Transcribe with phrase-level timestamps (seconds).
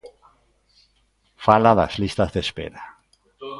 [1.45, 2.81] Fala das listas de espera.